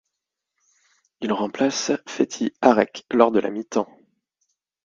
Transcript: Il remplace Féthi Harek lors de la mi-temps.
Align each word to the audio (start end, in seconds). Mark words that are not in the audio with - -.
Il 1.19 1.31
remplace 1.31 1.91
Féthi 2.07 2.55
Harek 2.61 3.05
lors 3.13 3.29
de 3.31 3.39
la 3.39 3.51
mi-temps. 3.51 3.87